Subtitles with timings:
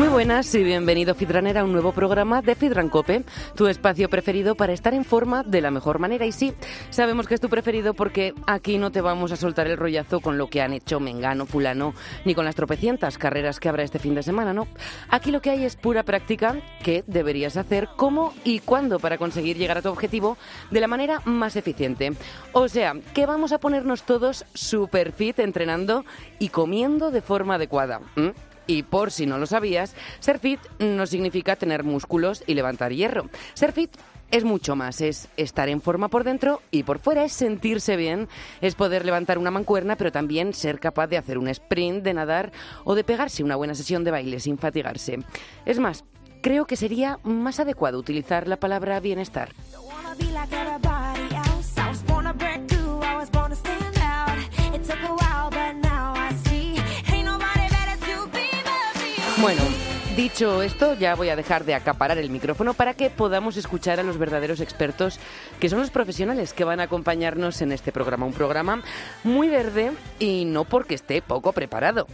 [0.00, 3.22] Muy buenas y bienvenido Fitrunner a un nuevo programa de Fitran Cope,
[3.54, 6.24] tu espacio preferido para estar en forma de la mejor manera.
[6.24, 6.54] Y sí,
[6.88, 10.38] sabemos que es tu preferido porque aquí no te vamos a soltar el rollazo con
[10.38, 11.92] lo que han hecho Mengano, Fulano,
[12.24, 14.68] ni con las tropecientas carreras que habrá este fin de semana, ¿no?
[15.10, 19.58] Aquí lo que hay es pura práctica que deberías hacer cómo y cuándo para conseguir
[19.58, 20.38] llegar a tu objetivo
[20.70, 22.14] de la manera más eficiente.
[22.52, 26.06] O sea, que vamos a ponernos todos super fit entrenando
[26.38, 28.00] y comiendo de forma adecuada.
[28.70, 33.28] Y por si no lo sabías, ser fit no significa tener músculos y levantar hierro.
[33.54, 33.90] Ser fit
[34.30, 38.28] es mucho más, es estar en forma por dentro y por fuera, es sentirse bien,
[38.60, 42.52] es poder levantar una mancuerna, pero también ser capaz de hacer un sprint, de nadar
[42.84, 45.18] o de pegarse una buena sesión de baile sin fatigarse.
[45.66, 46.04] Es más,
[46.40, 49.50] creo que sería más adecuado utilizar la palabra bienestar.
[59.40, 59.62] Bueno,
[60.16, 64.02] dicho esto, ya voy a dejar de acaparar el micrófono para que podamos escuchar a
[64.02, 65.18] los verdaderos expertos,
[65.58, 68.26] que son los profesionales que van a acompañarnos en este programa.
[68.26, 68.82] Un programa
[69.24, 72.06] muy verde y no porque esté poco preparado.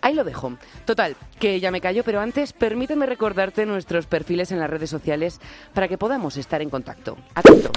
[0.00, 0.54] Ahí lo dejo.
[0.84, 5.40] Total, que ya me callo, pero antes permíteme recordarte nuestros perfiles en las redes sociales
[5.72, 7.16] para que podamos estar en contacto.
[7.36, 7.70] Atento.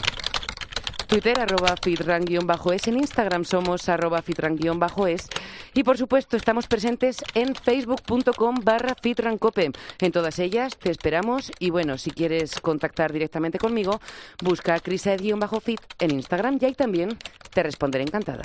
[1.07, 5.27] Twitter, arroba fitran-es, en Instagram somos arroba fitran-es
[5.73, 9.71] y por supuesto estamos presentes en facebook.com barra fitrancope.
[9.99, 13.99] En todas ellas te esperamos y bueno, si quieres contactar directamente conmigo,
[14.43, 17.17] busca crisaed-fit en Instagram y ahí también
[17.53, 18.43] te responderé encantada.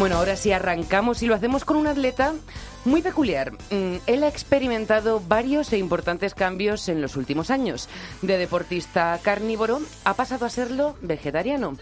[0.00, 2.32] Bueno, ahora sí arrancamos y lo hacemos con un atleta
[2.86, 3.52] muy peculiar.
[3.70, 7.86] Mm, Él ha experimentado varios e importantes cambios en los últimos años.
[8.22, 11.76] De deportista carnívoro ha pasado a serlo vegetariano.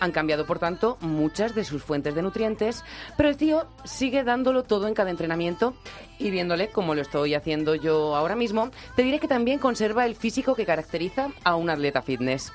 [0.00, 2.82] Han cambiado, por tanto, muchas de sus fuentes de nutrientes,
[3.16, 5.74] pero el tío sigue dándolo todo en cada entrenamiento
[6.18, 10.16] y viéndole, como lo estoy haciendo yo ahora mismo, te diré que también conserva el
[10.16, 12.52] físico que caracteriza a un atleta fitness.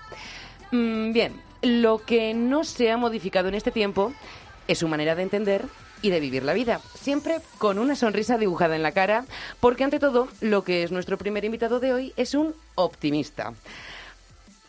[0.73, 4.13] Mm, bien, lo que no se ha modificado en este tiempo
[4.67, 5.65] es su manera de entender
[6.01, 9.25] y de vivir la vida, siempre con una sonrisa dibujada en la cara,
[9.59, 13.53] porque ante todo, lo que es nuestro primer invitado de hoy es un optimista.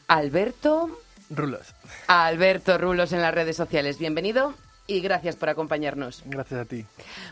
[0.08, 1.74] Alberto, Rulos.
[2.06, 4.54] Alberto Rulos en las redes sociales, bienvenido
[4.86, 6.22] y gracias por acompañarnos.
[6.24, 6.84] Gracias a ti.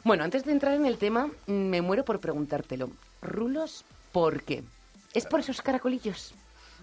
[0.03, 2.91] Bueno, antes de entrar en el tema, me muero por preguntártelo.
[3.23, 4.65] Rulos, ¿por qué?
[5.15, 6.35] ¿Es por esos caracolillos?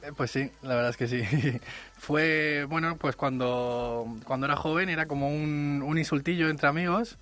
[0.03, 1.23] Eh, Pues sí, la verdad es que sí.
[1.97, 7.17] Fue, bueno, pues cuando, cuando era joven era como un, un insultillo entre amigos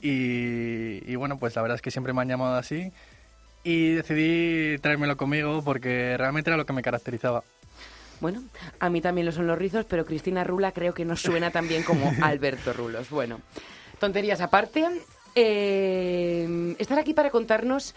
[0.00, 2.92] y, y bueno, pues la verdad es que siempre me han llamado así
[3.64, 7.42] y decidí traérmelo conmigo porque realmente era lo que me caracterizaba.
[8.20, 8.42] Bueno,
[8.80, 11.68] a mí también lo son los rizos, pero Cristina Rula creo que no suena tan
[11.68, 13.10] bien como Alberto Rulos.
[13.10, 13.40] Bueno,
[14.00, 14.84] tonterías aparte,
[15.34, 17.94] eh, estar aquí para contarnos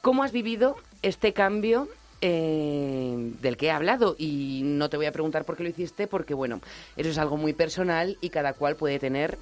[0.00, 1.88] cómo has vivido este cambio
[2.20, 6.06] eh, del que he hablado y no te voy a preguntar por qué lo hiciste
[6.06, 6.60] porque bueno,
[6.96, 9.38] eso es algo muy personal y cada cual puede tener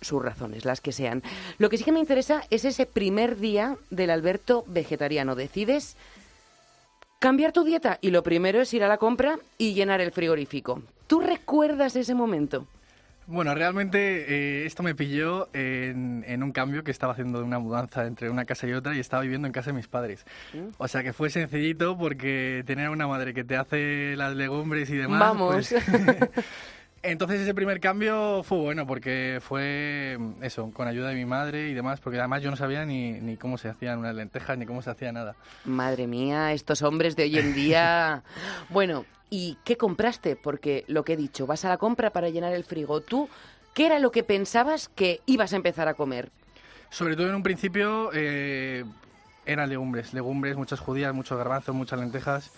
[0.00, 1.22] sus razones, las que sean.
[1.58, 5.34] Lo que sí que me interesa es ese primer día del Alberto vegetariano.
[5.34, 5.96] Decides
[7.18, 10.82] cambiar tu dieta y lo primero es ir a la compra y llenar el frigorífico.
[11.06, 12.66] ¿Tú recuerdas ese momento?
[13.28, 13.98] Bueno, realmente
[14.62, 18.30] eh, esto me pilló en, en un cambio que estaba haciendo de una mudanza entre
[18.30, 20.24] una casa y otra y estaba viviendo en casa de mis padres.
[20.78, 24.96] O sea que fue sencillito porque tener una madre que te hace las legumbres y
[24.96, 25.18] demás.
[25.20, 25.54] Vamos.
[25.68, 25.74] pues-
[27.06, 31.68] Entonces ese primer cambio fue bueno porque fue mm, eso, con ayuda de mi madre
[31.68, 34.66] y demás, porque además yo no sabía ni, ni cómo se hacían unas lentejas ni
[34.66, 35.36] cómo se hacía nada.
[35.64, 38.22] Madre mía, estos hombres de hoy en día.
[38.68, 40.34] Bueno, ¿y qué compraste?
[40.34, 43.00] Porque lo que he dicho, vas a la compra para llenar el frigo.
[43.00, 43.28] ¿Tú
[43.74, 46.30] qué era lo que pensabas que ibas a empezar a comer?
[46.90, 48.84] Sobre todo en un principio eh,
[49.44, 52.50] eran legumbres, legumbres, muchas judías, muchos garbanzos, muchas lentejas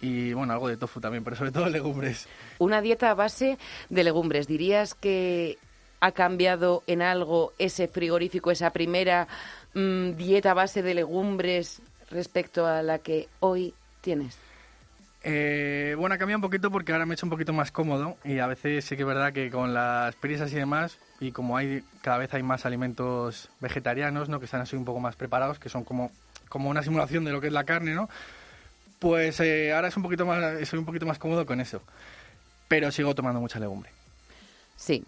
[0.00, 2.28] y bueno, algo de tofu también, pero sobre todo legumbres.
[2.58, 3.58] Una dieta a base
[3.88, 4.46] de legumbres.
[4.46, 5.58] ¿Dirías que
[6.00, 9.28] ha cambiado en algo ese frigorífico, esa primera
[9.74, 14.38] mm, dieta a base de legumbres respecto a la que hoy tienes?
[15.28, 18.16] Eh, bueno, ha cambiado un poquito porque ahora me he hecho un poquito más cómodo
[18.22, 21.56] y a veces sí que es verdad que con las prisas y demás y como
[21.56, 24.38] hay cada vez hay más alimentos vegetarianos, ¿no?
[24.38, 26.12] Que están así un poco más preparados, que son como,
[26.48, 28.08] como una simulación de lo que es la carne, ¿no?
[28.98, 31.82] Pues eh, ahora es un poquito más, soy un poquito más cómodo con eso.
[32.68, 33.90] Pero sigo tomando mucha legumbre.
[34.76, 35.04] Sí.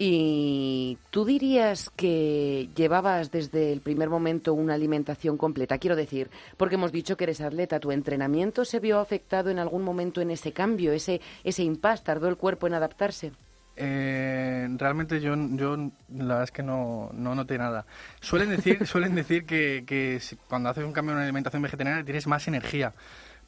[0.00, 5.78] ¿Y tú dirías que llevabas desde el primer momento una alimentación completa?
[5.78, 9.82] Quiero decir, porque hemos dicho que eres atleta, ¿tu entrenamiento se vio afectado en algún
[9.82, 12.04] momento en ese cambio, ese, ese impasse?
[12.04, 13.32] ¿Tardó el cuerpo en adaptarse?
[13.74, 17.84] Eh, realmente yo, yo la verdad es que no, no noté nada.
[18.20, 22.28] Suelen decir, suelen decir que, que cuando haces un cambio en una alimentación vegetariana tienes
[22.28, 22.94] más energía.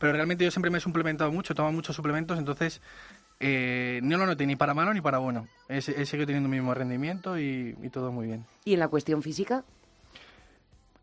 [0.01, 2.81] Pero realmente yo siempre me he suplementado mucho, tomo muchos suplementos, entonces
[3.39, 5.47] eh, no lo noté ni para malo ni para bueno.
[5.69, 8.45] He, he seguido teniendo el mismo rendimiento y, y todo muy bien.
[8.65, 9.63] ¿Y en la cuestión física?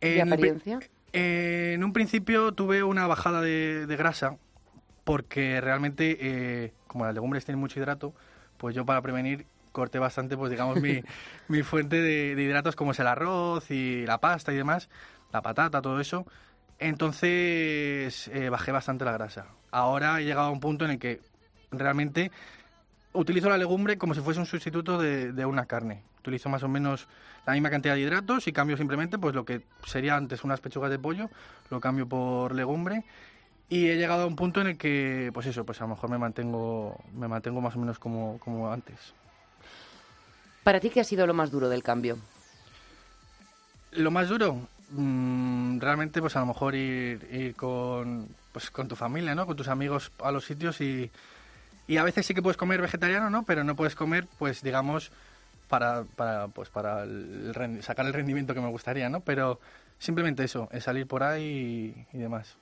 [0.01, 0.79] ¿De En, apariencia?
[1.13, 4.37] eh, en un principio tuve una bajada de, de grasa
[5.03, 8.13] porque realmente, eh, como las legumbres tienen mucho hidrato,
[8.57, 11.03] pues yo para prevenir corté bastante, pues digamos, mi,
[11.47, 14.89] mi fuente de, de hidratos como es el arroz y la pasta y demás,
[15.31, 16.25] la patata, todo eso.
[16.79, 19.47] Entonces eh, bajé bastante la grasa.
[19.71, 21.21] Ahora he llegado a un punto en el que
[21.71, 22.31] realmente
[23.13, 26.03] utilizo la legumbre como si fuese un sustituto de, de una carne.
[26.19, 27.07] Utilizo más o menos
[27.45, 30.91] la misma cantidad de hidratos y cambio simplemente pues lo que sería antes unas pechugas
[30.91, 31.29] de pollo,
[31.69, 33.05] lo cambio por legumbre
[33.69, 36.09] y he llegado a un punto en el que pues eso, pues a lo mejor
[36.09, 39.13] me mantengo me mantengo más o menos como, como antes.
[40.63, 42.17] ¿Para ti qué ha sido lo más duro del cambio?
[43.91, 49.35] Lo más duro, mm, realmente pues a lo mejor ir, con, pues, con tu familia,
[49.35, 49.45] ¿no?
[49.45, 51.09] Con tus amigos a los sitios y,
[51.87, 53.43] y a veces sí que puedes comer vegetariano, ¿no?
[53.43, 55.11] Pero no puedes comer, pues digamos,
[55.67, 57.05] para, para, pues, para
[57.81, 59.21] sacar el rendimiento que me gustaría, ¿no?
[59.21, 59.59] Pero
[59.99, 62.57] simplemente eso, es salir por ahí y demás.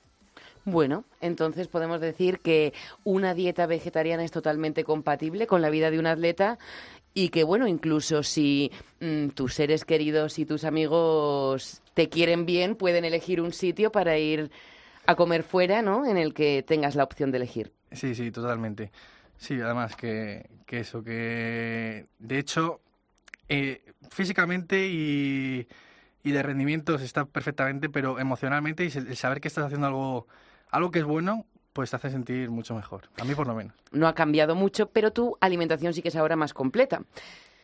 [0.68, 2.72] Bueno, entonces podemos decir que
[3.04, 6.58] una dieta vegetariana es totalmente compatible con la vida de un atleta
[7.16, 8.70] y que, bueno, incluso si
[9.00, 14.18] mm, tus seres queridos y tus amigos te quieren bien, pueden elegir un sitio para
[14.18, 14.50] ir
[15.06, 16.04] a comer fuera, ¿no?
[16.04, 17.72] En el que tengas la opción de elegir.
[17.90, 18.92] Sí, sí, totalmente.
[19.38, 22.82] Sí, además que, que eso, que de hecho,
[23.48, 23.80] eh,
[24.10, 25.66] físicamente y,
[26.22, 30.26] y de rendimientos está perfectamente, pero emocionalmente y el saber que estás haciendo algo,
[30.70, 31.46] algo que es bueno,
[31.76, 33.02] pues te hace sentir mucho mejor.
[33.20, 33.74] A mí por lo menos.
[33.92, 37.02] No ha cambiado mucho, pero tu alimentación sí que es ahora más completa.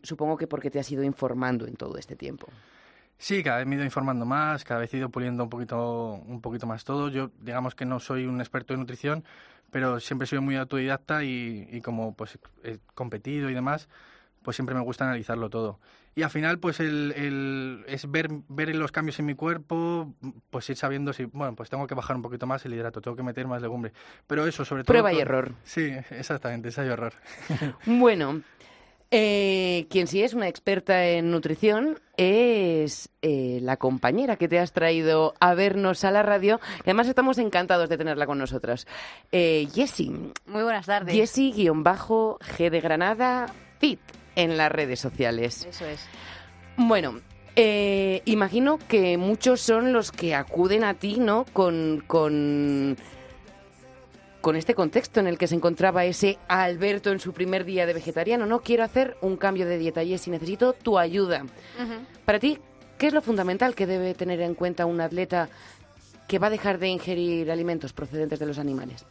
[0.03, 2.45] Supongo que porque te has ido informando en todo este tiempo.
[3.17, 6.21] Sí, cada vez me he ido informando más, cada vez he ido puliendo un poquito,
[6.27, 7.09] un poquito más todo.
[7.09, 9.23] Yo, digamos que no soy un experto en nutrición,
[9.71, 13.89] pero siempre sido muy autodidacta y, y como pues he competido y demás,
[14.43, 15.79] pues siempre me gusta analizarlo todo.
[16.15, 20.13] Y al final, pues el, el- es ver, ver los cambios en mi cuerpo,
[20.49, 23.17] pues ir sabiendo si, bueno, pues tengo que bajar un poquito más el hidrato, tengo
[23.17, 23.93] que meter más legumbre.
[24.27, 24.93] Pero eso, sobre todo...
[24.93, 25.53] Prueba y error.
[25.63, 27.13] Sí, exactamente, ensayo y error.
[27.85, 28.41] Bueno,
[29.15, 34.71] eh, quien sí es una experta en nutrición es eh, la compañera que te has
[34.73, 36.59] traído a vernos a la radio.
[36.79, 38.87] Y además estamos encantados de tenerla con nosotros.
[39.31, 40.09] Eh, Jessie,
[40.45, 41.15] Muy buenas tardes.
[41.15, 43.47] Jessie-G de Granada,
[43.79, 43.99] fit
[44.35, 45.65] en las redes sociales.
[45.69, 46.01] Eso es.
[46.77, 47.19] Bueno,
[47.55, 51.45] eh, imagino que muchos son los que acuden a ti, ¿no?
[51.53, 52.97] Con, con,
[54.41, 57.93] con este contexto en el que se encontraba ese Alberto en su primer día de
[57.93, 58.45] vegetariano.
[58.47, 61.45] No quiero hacer un cambio de dieta y si necesito tu ayuda.
[62.25, 62.57] Para ti,
[62.97, 65.49] ¿qué es lo fundamental que debe tener en cuenta un atleta
[66.27, 69.05] que va a dejar de ingerir alimentos procedentes de los animales?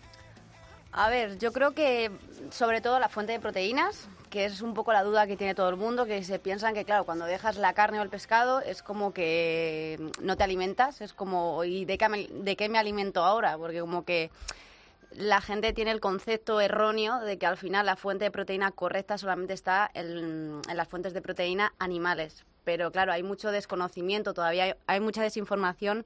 [0.92, 2.10] A ver, yo creo que
[2.50, 5.70] sobre todo la fuente de proteínas, que es un poco la duda que tiene todo
[5.70, 8.82] el mundo, que se piensan que, claro, cuando dejas la carne o el pescado es
[8.82, 13.24] como que no te alimentas, es como, ¿y de qué me, de qué me alimento
[13.24, 13.56] ahora?
[13.56, 14.30] Porque como que
[15.16, 19.16] la gente tiene el concepto erróneo de que al final la fuente de proteína correcta
[19.16, 22.44] solamente está en, las fuentes de proteína animales.
[22.64, 26.04] Pero claro, hay mucho desconocimiento, todavía hay mucha desinformación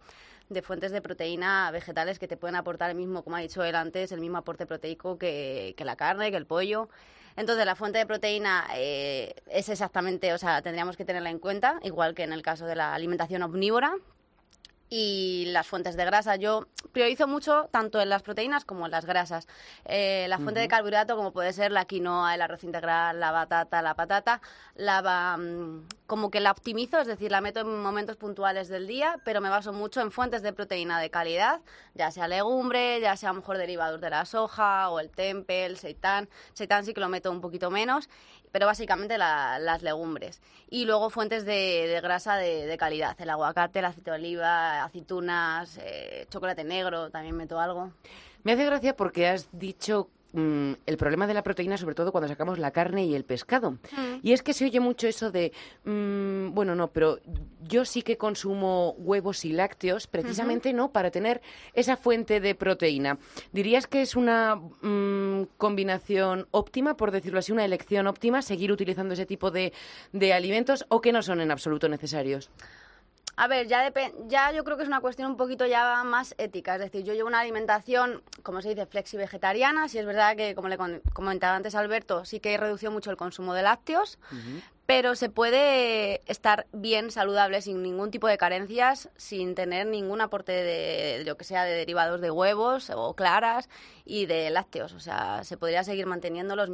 [0.48, 3.74] de fuentes de proteína vegetales que te pueden aportar el mismo, como ha dicho él
[3.74, 6.88] antes, el mismo aporte proteico que, que la carne, que el pollo.
[7.36, 11.78] Entonces, la fuente de proteína eh, es exactamente, o sea, tendríamos que tenerla en cuenta,
[11.82, 13.94] igual que en el caso de la alimentación omnívora,
[14.88, 16.36] y las fuentes de grasa.
[16.36, 19.48] Yo priorizo mucho tanto en las proteínas como en las grasas.
[19.84, 23.82] Eh, la fuente de carbohidrato, como puede ser la quinoa, el arroz integral, la batata,
[23.82, 24.40] la patata,
[24.74, 29.20] la mm, como que la optimizo, es decir, la meto en momentos puntuales del día,
[29.24, 31.60] pero me baso mucho en fuentes de proteína de calidad,
[31.94, 35.66] ya sea legumbre, ya sea a lo mejor derivados de la soja o el tempe,
[35.66, 36.28] el seitán.
[36.54, 38.08] Seitán sí que lo meto un poquito menos,
[38.56, 40.40] pero básicamente la- las legumbres.
[40.70, 45.78] Y luego fuentes de, grasa de, de calidad, el aguacate, el aceite de oliva, aceitunas,
[45.82, 47.92] eh, chocolate negro, también meto algo.
[48.44, 52.28] Me hace gracia porque has dicho mm, el problema de la proteína, sobre todo cuando
[52.28, 53.78] sacamos la carne y el pescado.
[54.22, 55.52] Y es que se oye mucho eso de,
[55.84, 57.18] mm, bueno, no, pero
[57.62, 60.92] yo sí que consumo huevos y lácteos, precisamente, ¿no?
[60.92, 61.40] Para tener
[61.72, 63.18] esa fuente de proteína.
[63.52, 69.14] ¿Dirías que es una mm, combinación óptima, por decirlo así, una elección óptima, seguir utilizando
[69.14, 69.72] ese tipo de,
[70.12, 72.50] de alimentos o que no son en absoluto necesarios?
[73.38, 73.92] A ver, ya,
[74.28, 76.76] ya yo creo que es una cuestión un poquito ya más ética.
[76.76, 79.88] Es decir, yo llevo una alimentación, como se dice, flexi-vegetariana.
[79.88, 80.78] Si es verdad que, como le
[81.12, 84.18] comentaba antes Alberto, sí que he reducido mucho el consumo de lácteos.
[84.86, 90.52] Pero se puede estar bien saludable sin ningún tipo de carencias, sin tener ningún aporte
[90.52, 93.68] de, lo que sea de derivados de huevos o claras
[94.04, 94.92] y de lácteos.
[94.92, 96.70] O sea, se podría seguir manteniendo los,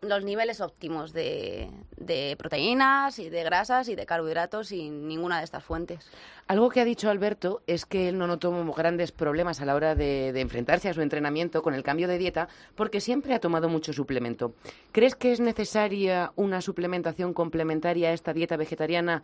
[0.00, 5.44] los niveles óptimos de, de proteínas y de grasas y de carbohidratos sin ninguna de
[5.44, 6.08] estas fuentes.
[6.46, 9.94] Algo que ha dicho Alberto es que él no notó grandes problemas a la hora
[9.94, 13.68] de, de enfrentarse a su entrenamiento con el cambio de dieta porque siempre ha tomado
[13.68, 14.54] mucho suplemento.
[14.92, 19.22] ¿Crees que es necesaria una suplementación complementaria a esta dieta vegetariana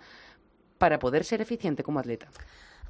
[0.78, 2.28] para poder ser eficiente como atleta?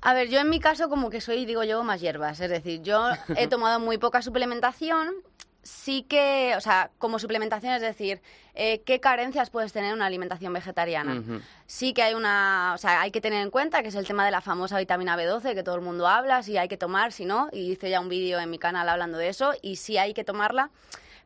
[0.00, 2.38] A ver, yo en mi caso como que soy, digo yo, más hierbas.
[2.38, 5.14] Es decir, yo he tomado muy poca suplementación.
[5.62, 8.22] Sí que, o sea, como suplementación, es decir,
[8.54, 11.24] eh, ¿qué carencias puedes tener en una alimentación vegetariana?
[11.66, 14.24] Sí que hay una, o sea, hay que tener en cuenta que es el tema
[14.24, 17.24] de la famosa vitamina B12 que todo el mundo habla, si hay que tomar, si
[17.24, 20.14] no, y hice ya un vídeo en mi canal hablando de eso, y sí hay
[20.14, 20.70] que tomarla,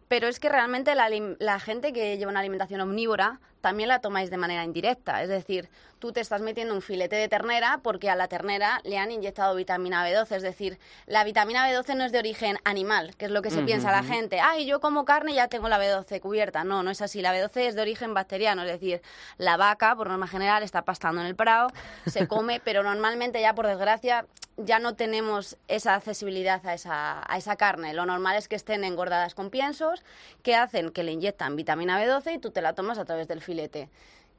[0.08, 4.36] pero es que realmente la gente que lleva una alimentación omnívora también la tomáis de
[4.36, 8.26] manera indirecta, es decir, tú te estás metiendo un filete de ternera porque a la
[8.26, 12.58] ternera le han inyectado vitamina B12, es decir, la vitamina B12 no es de origen
[12.64, 15.48] animal, que es lo que se piensa la gente, ay, yo como carne y ya
[15.48, 18.68] tengo la B12 cubierta, no, no es así, la B12 es de origen bacteriano, es
[18.68, 19.02] decir,
[19.36, 21.68] la vaca, por norma general, está pastando en el prado,
[22.06, 24.26] se come, pero normalmente ya por desgracia
[24.56, 27.94] ya no tenemos esa accesibilidad a esa, a esa carne.
[27.94, 30.02] Lo normal es que estén engordadas con piensos
[30.42, 33.40] que hacen que le inyectan vitamina B12 y tú te la tomas a través del
[33.40, 33.49] filete.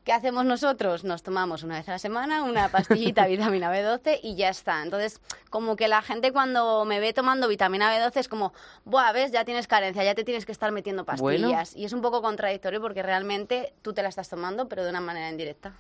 [0.04, 1.04] ¿Qué hacemos nosotros?
[1.04, 4.82] Nos tomamos una vez a la semana una pastillita de vitamina B12 y ya está.
[4.82, 8.52] Entonces, como que la gente cuando me ve tomando vitamina B12 es como,
[8.84, 11.50] buah, ves, ya tienes carencia, ya te tienes que estar metiendo Bueno.
[11.52, 11.76] pastillas.
[11.76, 15.02] Y es un poco contradictorio porque realmente tú te la estás tomando, pero de una
[15.02, 15.74] manera indirecta.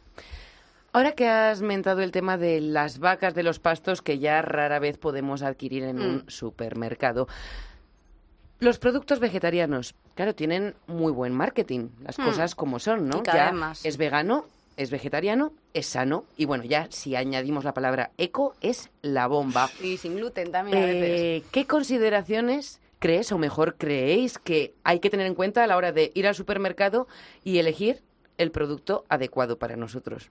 [0.93, 4.77] Ahora que has mentado el tema de las vacas de los pastos que ya rara
[4.77, 6.23] vez podemos adquirir en un Mm.
[6.27, 7.27] supermercado.
[8.61, 12.23] Los productos vegetarianos, claro, tienen muy buen marketing, las Mm.
[12.23, 13.17] cosas como son, ¿no?
[13.17, 13.85] Y cada ya vez más.
[13.87, 14.45] es vegano,
[14.77, 19.67] es vegetariano, es sano y bueno, ya si añadimos la palabra eco es la bomba.
[19.81, 21.09] Y sin gluten también a veces.
[21.09, 25.75] Eh, ¿Qué consideraciones crees o mejor creéis que hay que tener en cuenta a la
[25.75, 27.07] hora de ir al supermercado
[27.43, 28.03] y elegir
[28.37, 30.29] el producto adecuado para nosotros?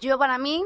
[0.00, 0.64] Yo para mí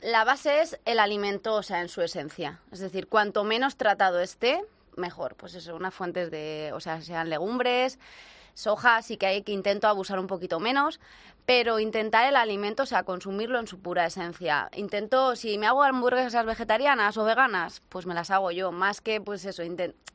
[0.00, 2.60] la base es el alimento, o sea, en su esencia.
[2.70, 4.60] Es decir, cuanto menos tratado esté,
[4.96, 5.34] mejor.
[5.36, 7.98] Pues eso, unas fuentes de, o sea, sean legumbres,
[8.54, 11.00] soja, sí que hay que intento abusar un poquito menos,
[11.46, 14.70] pero intentar el alimento, o sea, consumirlo en su pura esencia.
[14.74, 19.20] Intento, si me hago hamburguesas vegetarianas o veganas, pues me las hago yo, más que
[19.20, 19.62] pues eso,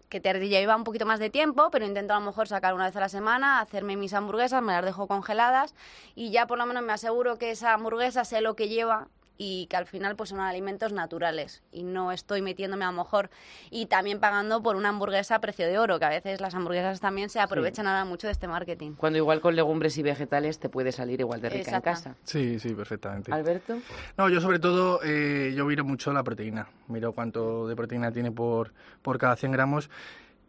[0.09, 2.86] que te lleva un poquito más de tiempo, pero intento a lo mejor sacar una
[2.86, 5.75] vez a la semana, hacerme mis hamburguesas, me las dejo congeladas
[6.15, 9.07] y ya por lo menos me aseguro que esa hamburguesa sé lo que lleva
[9.41, 13.29] y que al final pues son alimentos naturales y no estoy metiéndome a lo mejor
[13.72, 17.00] y también pagando por una hamburguesa a precio de oro, que a veces las hamburguesas
[17.00, 18.96] también se aprovechan ahora mucho de este marketing.
[18.96, 22.15] Cuando igual con legumbres y vegetales te puede salir igual de rica en casa.
[22.25, 23.31] Sí, sí, perfectamente.
[23.31, 23.79] Alberto.
[24.17, 26.67] No, yo sobre todo, eh, yo miro mucho la proteína.
[26.89, 29.89] Miro cuánto de proteína tiene por, por cada 100 gramos.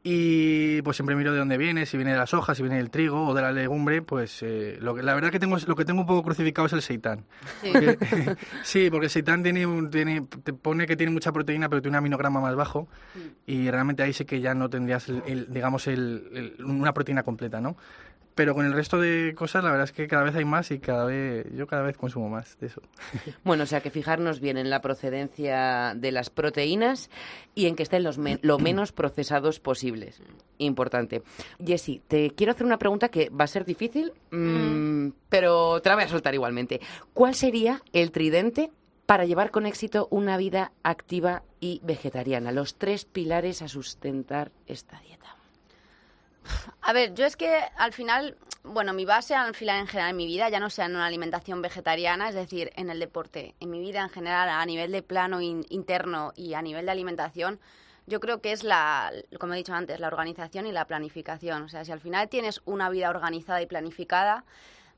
[0.02, 2.88] Y pues siempre miro de dónde viene, si viene de las hojas, si viene del
[2.90, 5.84] trigo o de la legumbre, pues eh, lo que, la verdad que tengo lo que
[5.84, 7.26] tengo un poco crucificado es el seitán.
[7.60, 7.70] Sí.
[7.70, 7.98] Porque-
[8.62, 11.96] sí, porque el seitán tiene, un- tiene, te pone que tiene mucha proteína, pero tiene
[11.96, 12.88] un aminograma más bajo
[13.46, 17.22] y realmente ahí sí que ya no tendrías, el, el- digamos, el- el- una proteína
[17.22, 17.76] completa, ¿no?
[18.34, 20.78] Pero con el resto de cosas, la verdad es que cada vez hay más y
[20.78, 22.80] cada vez, yo cada vez consumo más de eso.
[23.44, 27.10] Bueno, o sea que fijarnos bien en la procedencia de las proteínas
[27.54, 30.22] y en que estén los men- lo menos procesados posibles.
[30.58, 31.22] Importante.
[31.64, 35.96] Jessy, te quiero hacer una pregunta que va a ser difícil, mm, pero te la
[35.96, 36.80] voy a soltar igualmente.
[37.12, 38.70] ¿Cuál sería el tridente
[39.06, 42.52] para llevar con éxito una vida activa y vegetariana?
[42.52, 45.36] Los tres pilares a sustentar esta dieta.
[46.82, 50.16] A ver, yo es que al final, bueno, mi base al final en general en
[50.16, 53.70] mi vida, ya no sea en una alimentación vegetariana, es decir, en el deporte, en
[53.70, 57.60] mi vida en general, a nivel de plano in- interno y a nivel de alimentación,
[58.06, 61.62] yo creo que es la, como he dicho antes, la organización y la planificación.
[61.62, 64.44] O sea, si al final tienes una vida organizada y planificada,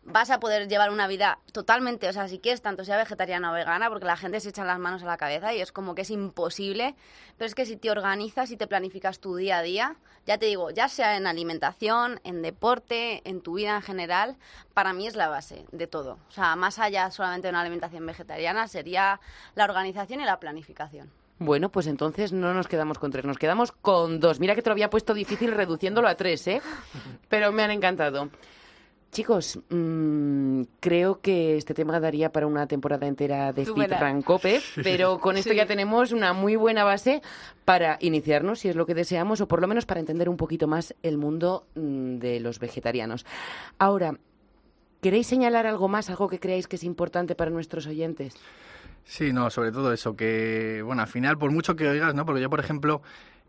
[0.05, 3.55] vas a poder llevar una vida totalmente, o sea, si quieres tanto sea vegetariana o
[3.55, 6.03] vegana, porque la gente se echa las manos a la cabeza y es como que
[6.03, 6.95] es imposible,
[7.37, 10.47] pero es que si te organizas y te planificas tu día a día, ya te
[10.47, 14.37] digo, ya sea en alimentación, en deporte, en tu vida en general,
[14.75, 16.19] para mí es la base de todo.
[16.29, 19.21] O sea, más allá solamente de una alimentación vegetariana, sería
[19.55, 21.11] la organización y la planificación.
[21.39, 24.39] Bueno, pues entonces no nos quedamos con tres, nos quedamos con dos.
[24.39, 26.63] Mira que te lo había puesto difícil reduciéndolo a tres, ¿eh?
[27.29, 28.29] Pero me han encantado.
[29.13, 33.91] Chicos, mm, creo que este tema daría para una temporada entera de Fit.
[33.91, 35.57] Rancope, pero con esto Sí.
[35.57, 37.21] ya tenemos una muy buena base
[37.67, 40.67] para iniciarnos, si es lo que deseamos, o por lo menos para entender un poquito
[40.67, 43.27] más el mundo mm, de los vegetarianos.
[43.79, 44.17] Ahora,
[45.03, 48.35] ¿queréis señalar algo más, algo que creáis que es importante para nuestros oyentes?
[49.05, 52.25] Sí, no, sobre todo eso, que, bueno, al final, por mucho que oigas, ¿no?
[52.25, 53.03] Porque yo, por ejemplo,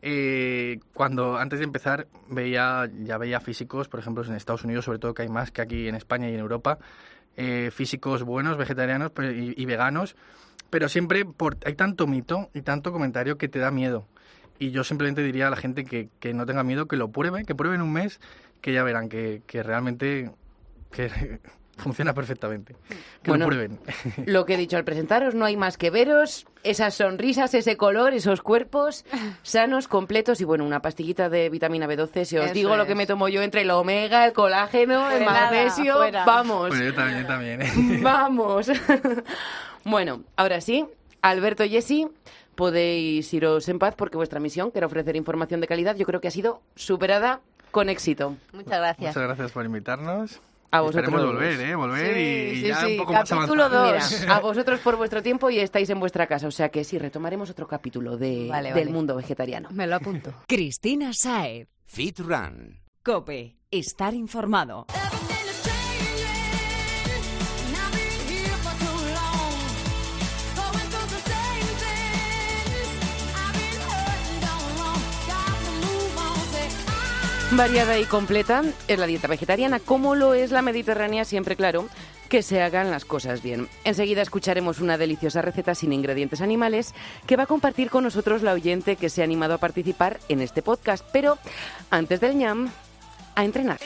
[0.06, 5.00] eh, cuando antes de empezar veía, ya veía físicos, por ejemplo, en Estados Unidos, sobre
[5.00, 6.78] todo que hay más que aquí en España y en Europa,
[7.38, 10.18] eh, físicos buenos, vegetarianos y, veganos,
[10.70, 11.24] pero siempre
[11.66, 14.06] hay tanto mito y tanto comentario que te da miedo.
[14.60, 17.46] Y yo simplemente diría a la gente que, que no tenga miedo, que lo pruebe,
[17.46, 18.20] que prueben un mes,
[18.60, 20.32] que ya verán que, que realmente
[20.92, 21.40] que
[21.78, 22.76] funciona perfectamente.
[23.24, 23.46] Que Bueno.
[23.46, 23.80] lo prueben.
[24.26, 28.14] Lo que he dicho al presentaros, no hay más que veros, esas sonrisas, ese color,
[28.14, 29.06] esos cuerpos
[29.42, 32.96] sanos, completos y bueno, una pastillita de vitamina B12, si os Eso digo lo que
[32.96, 36.26] me tomo yo entre el omega, el colágeno, el magnesio, fuera.
[36.26, 37.62] vamos, Pues yo también, yo también.
[37.62, 37.72] ¿eh?
[38.02, 38.68] vamos.
[39.84, 40.86] bueno, ahora sí,
[41.22, 42.08] Alberto y Jessy,
[42.56, 46.22] podéis iros en paz porque vuestra misión, que era ofrecer información de calidad, yo creo
[46.22, 48.36] que ha sido superada con éxito.
[48.52, 49.16] Muchas gracias.
[49.16, 50.40] Muchas gracias por invitarnos.
[50.72, 51.76] A vosotros Esperemos volver, ¿eh?
[51.76, 53.94] Volver Sí, y, y sí, ya sí, un poco más capítulo avanzado.
[53.94, 54.20] dos.
[54.22, 56.98] Mira, a vosotros por vuestro tiempo y estáis en vuestra casa, o sea que sí,
[56.98, 58.92] retomaremos otro capítulo de, Vale, del vale.
[58.92, 59.70] mundo vegetariano.
[59.72, 60.34] Me lo apunto.
[60.48, 61.68] Cristina Saez.
[61.86, 62.80] Fit Run.
[63.04, 63.58] Cope.
[63.70, 64.86] Estar informado.
[77.56, 81.88] Variada y completa es la dieta vegetariana, como lo es la mediterránea, siempre claro
[82.28, 83.70] que se hagan las cosas bien.
[83.84, 86.96] Enseguida escucharemos una deliciosa receta sin ingredientes animales
[87.28, 90.42] que va a compartir con nosotros la oyente que se ha animado a participar en
[90.42, 91.06] este podcast.
[91.14, 91.38] Pero
[91.92, 92.72] antes del ñam,
[93.36, 93.78] a entrenar.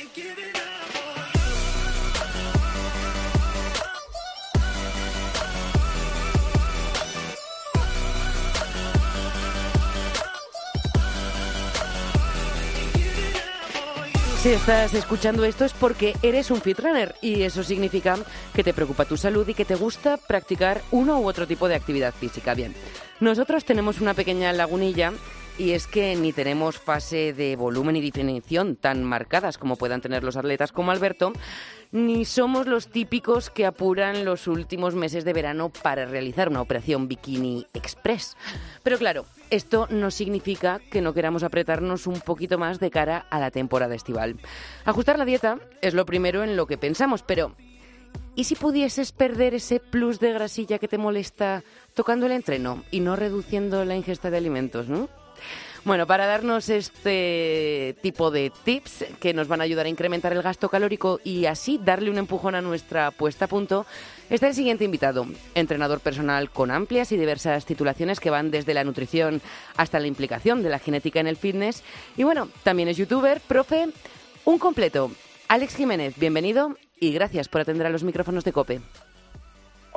[14.41, 18.17] Si estás escuchando esto es porque eres un fit runner y eso significa
[18.53, 21.73] que te preocupa tu salud y que te gusta practicar uno u otro tipo de
[21.73, 22.53] actividad física.
[22.53, 22.75] Bien,
[23.19, 25.11] nosotros tenemos una pequeña lagunilla
[25.57, 30.23] y es que ni tenemos fase de volumen y definición tan marcadas como puedan tener
[30.23, 31.33] los atletas como Alberto,
[31.91, 37.07] ni somos los típicos que apuran los últimos meses de verano para realizar una operación
[37.07, 38.37] bikini express.
[38.83, 43.39] Pero claro, esto no significa que no queramos apretarnos un poquito más de cara a
[43.39, 44.35] la temporada estival.
[44.85, 47.55] Ajustar la dieta es lo primero en lo que pensamos, pero
[48.35, 51.63] ¿y si pudieses perder ese plus de grasilla que te molesta
[51.95, 55.09] tocando el entreno y no reduciendo la ingesta de alimentos, no?
[55.87, 60.41] Bueno, para darnos este tipo de tips que nos van a ayudar a incrementar el
[60.41, 63.85] gasto calórico y así darle un empujón a nuestra puesta a punto,
[64.29, 68.83] está el siguiente invitado, entrenador personal con amplias y diversas titulaciones que van desde la
[68.83, 69.41] nutrición
[69.77, 71.83] hasta la implicación de la genética en el fitness.
[72.17, 73.87] Y bueno, también es youtuber, profe,
[74.43, 75.11] un completo.
[75.47, 78.81] Alex Jiménez, bienvenido y gracias por atender a los micrófonos de COPE.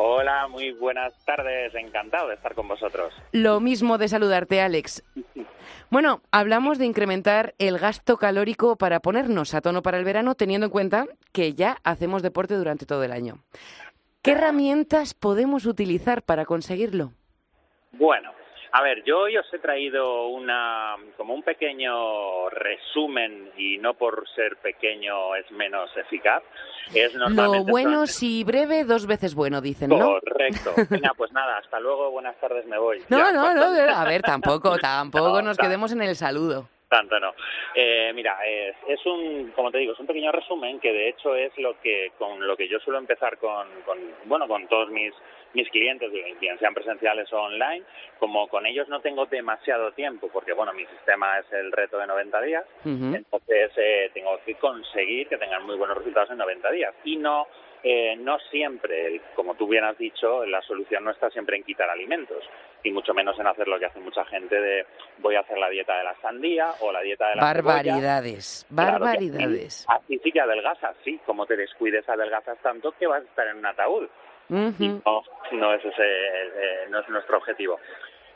[0.02, 1.74] Hola, muy buenas tardes.
[1.74, 3.12] Encantado de estar con vosotros.
[3.32, 5.04] Lo mismo de saludarte, Alex.
[5.90, 10.66] Bueno, hablamos de incrementar el gasto calórico para ponernos a tono para el verano, teniendo
[10.66, 13.40] en cuenta que ya hacemos deporte durante todo el año.
[14.22, 17.12] ¿Qué herramientas podemos utilizar para conseguirlo?
[17.92, 18.30] Bueno,
[18.72, 24.28] a ver, yo hoy os he traído una como un pequeño resumen y no por
[24.30, 26.42] ser pequeño es menos eficaz.
[26.94, 30.18] Es Lo bueno, si breve, dos veces bueno, dicen, ¿no?
[30.20, 30.72] Correcto.
[30.90, 33.02] Venga, pues nada, hasta luego, buenas tardes, me voy.
[33.08, 36.68] No, Ya, no, no, cuando- a ver, tampoco, tampoco No, nos quedemos en el saludo.
[36.88, 37.32] Tanto no.
[37.76, 41.36] Eh, mira, es, es un, como te digo, es un pequeño resumen que de hecho
[41.36, 45.12] es lo que con lo que yo suelo empezar con, con bueno, con todos mis
[45.54, 46.10] mis clientes,
[46.40, 47.84] bien sean presenciales o online,
[48.18, 52.06] como con ellos no tengo demasiado tiempo, porque bueno, mi sistema es el reto de
[52.06, 53.14] 90 días, Ujú.
[53.14, 56.94] entonces eh, tengo que conseguir que tengan muy buenos resultados en 90 días.
[57.04, 57.46] Y no,
[57.82, 61.88] eh, no siempre, como tú bien has dicho, la solución no está siempre en quitar
[61.90, 62.44] alimentos,
[62.82, 64.86] y mucho menos en hacer lo que hace mucha gente de
[65.18, 67.74] voy a hacer la dieta de la sandía o la dieta de la cebolla.
[67.74, 69.86] Barbaridades, Claro barbaridades.
[69.88, 71.20] Así, así sí que adelgazas, sí.
[71.26, 74.08] Como te descuides, adelgazas tanto que vas a estar en un ataúd.
[74.50, 77.78] Y no, no es, ese, eh, no es nuestro objetivo.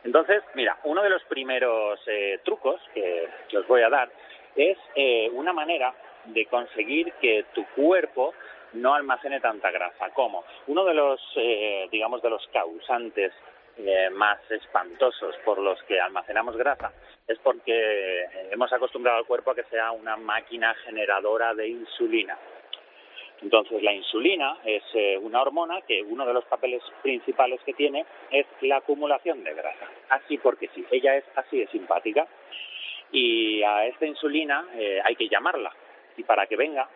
[0.05, 4.11] Entonces, mira, uno de los primeros eh, trucos que, que os voy a dar
[4.55, 5.94] es eh, una manera
[6.27, 8.35] de conseguir que tu cuerpo
[8.74, 10.11] no almacene tanta grasa.
[10.11, 10.44] ¿Cómo?
[10.66, 13.33] Uno de los, eh, digamos, de los causantes
[13.77, 16.92] eh, más espantosos por los que almacenamos grasa
[17.27, 22.38] es porque eh, hemos acostumbrado al cuerpo a que sea una máquina generadora de insulina.
[23.42, 28.07] Entonces, la insulina es eh, una hormona que uno de los papeles principales que tiene
[28.31, 29.87] es la acumulación de grasa.
[30.09, 32.27] Así porque sí, ella es así de simpática
[33.12, 35.73] y a esta insulina eh, hay que llamarla.
[36.16, 36.88] Y para que venga,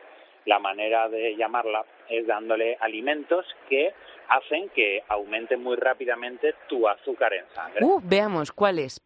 [0.47, 3.93] la manera de llamarla es dándole alimentos que
[4.29, 7.85] hacen que aumente muy rápidamente tu azúcar en sangre.
[7.85, 9.01] Uh, veamos, ¿cuál es?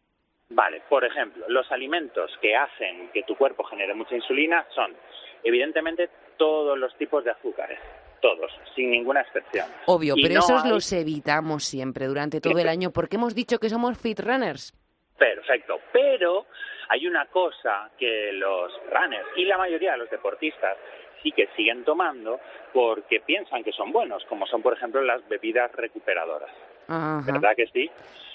[0.49, 4.95] Vale, por ejemplo, los alimentos que hacen que tu cuerpo genere mucha insulina son,
[5.43, 7.79] evidentemente, todos los tipos de azúcares.
[8.21, 9.67] Todos, sin ninguna excepción.
[9.85, 13.35] Obvio, Y pero no esos hay- los evitamos siempre durante todo el año porque hemos
[13.35, 14.73] dicho que somos fit runners.
[15.17, 16.45] Perfecto, pero
[16.89, 20.77] hay una cosa que los runners y la mayoría de los deportistas
[21.21, 22.39] sí que siguen tomando
[22.73, 26.51] porque piensan que son buenos, como son, por ejemplo, las bebidas recuperadoras.
[26.87, 27.31] Ajá.
[27.31, 27.89] ¿Verdad que sí?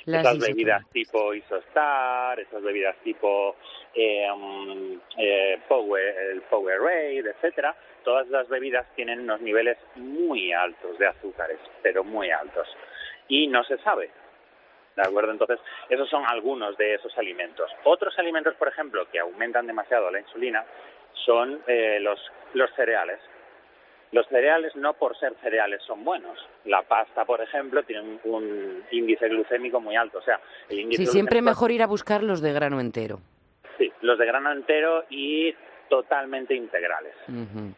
[0.06, 3.56] Las esas bebidas tipo Isostar, esas bebidas tipo
[3.94, 10.98] eh, mm, eh, Power, el Powerade, etcétera, todas las bebidas tienen unos niveles muy altos
[10.98, 12.66] de azúcares, pero muy altos.
[13.28, 14.10] Y no se sabe.
[14.96, 15.30] ¿De acuerdo?
[15.30, 17.70] Entonces, esos son algunos de esos alimentos.
[17.84, 20.64] Otros alimentos, por ejemplo, que aumentan demasiado la insulina
[21.26, 22.18] son eh, los,
[22.54, 23.20] los cereales.
[24.12, 26.38] Los cereales no por ser cereales son buenos.
[26.64, 30.18] La pasta, por ejemplo, tiene un, índice glucémico muy alto.
[30.18, 33.20] O sea, el índice Sí, siempre mejor ir a buscar los de grano entero.
[33.76, 35.54] Sí, los de grano entero y
[35.88, 37.14] totalmente integrales.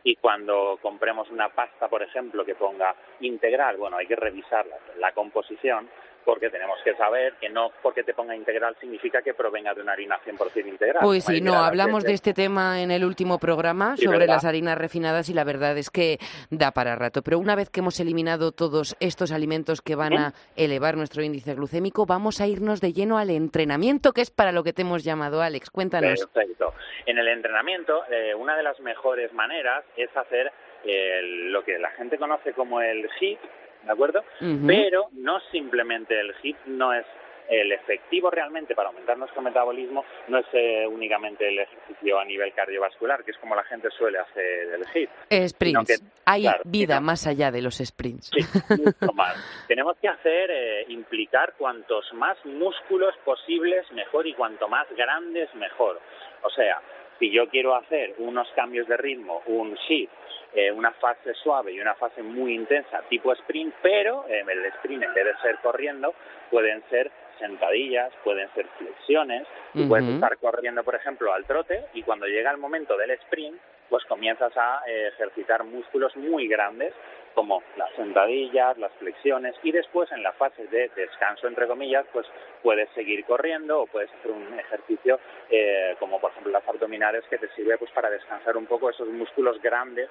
[0.03, 4.77] Y cuando compremos una pasta, por ejemplo, que ponga integral, bueno, hay que revisar la,
[4.99, 5.89] la composición
[6.25, 9.93] porque tenemos que saber que no porque te ponga integral significa que provenga de una
[9.93, 11.03] harina 100% integral.
[11.03, 14.35] Pues Hay sí, no, hablamos de este tema en el último programa Sí, sobre ¿verdad?
[14.35, 16.19] las harinas refinadas y la verdad es que
[16.51, 17.23] da para rato.
[17.23, 21.55] Pero una vez que hemos eliminado todos estos alimentos que van a elevar nuestro índice
[21.55, 25.05] glucémico, vamos a irnos de lleno al entrenamiento, que es para lo que te hemos
[25.05, 25.71] llamado, Alex.
[25.71, 26.27] Cuéntanos.
[26.27, 26.75] Perfecto.
[27.07, 30.53] En el entrenamiento, eh, una de las mejores maneras es hacer
[30.85, 33.39] eh, lo que la gente conoce como el HIIT,
[33.85, 34.25] ¿de acuerdo?
[34.67, 37.05] Pero no simplemente el HIIT no es
[37.49, 42.53] el efectivo realmente para aumentar nuestro metabolismo, no es eh, únicamente el ejercicio a nivel
[42.53, 45.11] cardiovascular, que es como la gente suele hacer el HIIT.
[45.49, 46.01] Sprints.
[46.01, 48.31] que- Hay claro, vida sino- más allá de los sprints.
[48.33, 48.45] Sí,
[48.85, 49.35] mucho más.
[49.67, 55.99] Tenemos que hacer, eh, implicar cuantos más músculos posibles mejor y cuanto más grandes mejor.
[56.43, 56.81] O sea,
[57.19, 60.13] si yo quiero hacer unos cambios de ritmo, un shift,
[60.55, 65.05] eh, una fase suave y una fase muy intensa tipo sprint, pero eh, el sprint
[65.05, 66.15] en vez de ser corriendo
[66.51, 69.47] pueden ser sentadillas, pueden ser flexiones,
[69.89, 73.59] puedes estar corriendo, por ejemplo, al trote y cuando llega el momento del sprint,
[73.89, 76.95] pues comienzas a eh, ejercitar músculos muy grandes
[77.35, 82.27] como las sentadillas, las flexiones y después en la fase de descanso entre comillas, pues
[82.63, 87.39] puedes seguir corriendo o puedes hacer un ejercicio eh, como por ejemplo las abdominales que
[87.39, 90.09] te sirve pues para descansar un poco esos músculos grandes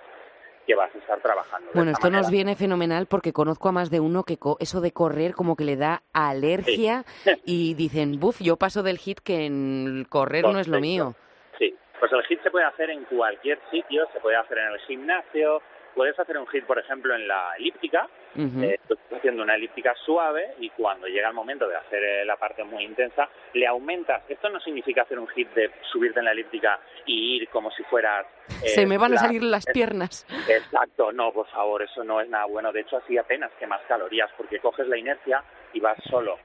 [0.69, 1.71] que vas a estar trabajando.
[1.73, 4.91] Bueno, esto nos viene fenomenal porque conozco a más de uno que co- eso de
[4.91, 7.05] correr como que le da alergia
[7.43, 11.15] y dicen, buf, yo paso del hit que en correr no es lo mío.
[11.57, 14.79] Sí, pues el hit se puede hacer en cualquier sitio, se puede hacer en el
[14.81, 15.59] gimnasio,
[15.95, 18.61] puedes hacer un hit, por ejemplo, en la elíptica, Ujú.
[18.63, 22.25] Eh, tú estás haciendo una elíptica suave y cuando llega el momento de hacer eh,
[22.25, 24.21] la parte muy intensa, le aumentas.
[24.29, 27.83] Esto no significa hacer un hit de subirte en la elíptica y ir como si
[27.83, 28.25] fueras...
[28.63, 30.25] eh, Se me van a la- salir las piernas.
[30.47, 32.71] Exacto, no, por favor, eso no es nada bueno.
[32.71, 36.37] De hecho, así apenas quemas calorías porque coges la inercia y vas solo.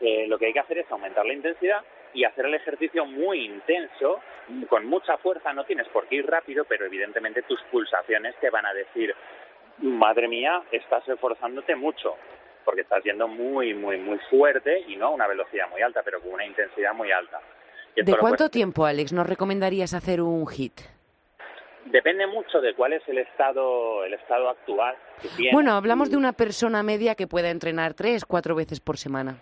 [0.00, 3.44] Eh, lo que hay que hacer es aumentar la intensidad y hacer el ejercicio muy
[3.44, 4.20] intenso,
[4.68, 5.52] con mucha fuerza.
[5.52, 9.14] No tienes por qué ir rápido, pero evidentemente tus pulsaciones te van a decir,
[9.82, 12.16] madre mía, estás esforzándote mucho,
[12.64, 16.20] porque estás yendo muy, muy, muy fuerte y no a una velocidad muy alta, pero
[16.20, 17.40] con una intensidad muy alta.
[17.96, 20.80] Y ¿De cuánto tiempo, Alex, nos recomendarías hacer un hit?
[21.86, 25.52] Depende mucho de cuál es el estado, el estado actual que tiene.
[25.52, 29.38] Bueno, hablamos de una persona media que pueda entrenar tres, cuatro veces por semana.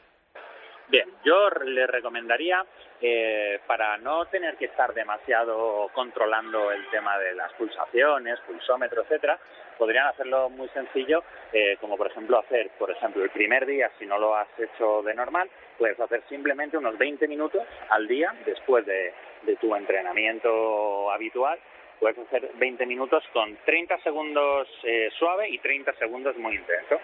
[0.88, 2.64] Bien, yo le recomendaría,
[3.01, 9.38] eh, para no tener que estar demasiado controlando el tema de las pulsaciones, pulsómetro, etcétera,
[9.77, 11.22] podrían hacerlo muy sencillo,
[11.53, 15.03] eh, como por ejemplo hacer, por ejemplo, el primer día, si no lo has hecho
[15.03, 21.11] de normal, puedes hacer simplemente unos 20 minutos al día después de, de tu entrenamiento
[21.12, 21.59] habitual.
[22.01, 26.98] Puedes hacer 20 minutos con 30 segundos eh, suave y 30 segundos muy intenso.